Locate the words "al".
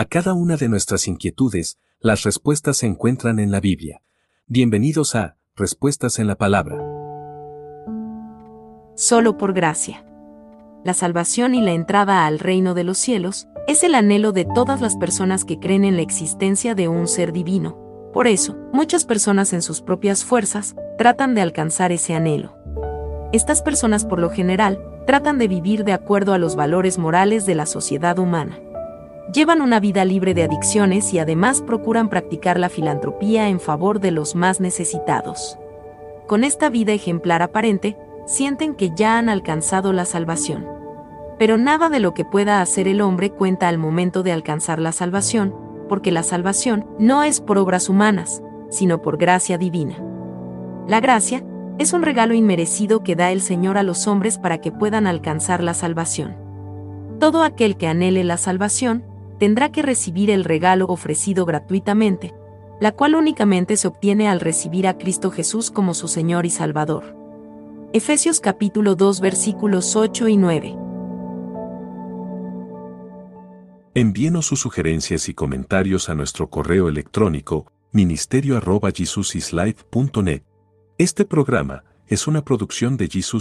12.24-12.38, 43.68-43.78, 64.28-64.38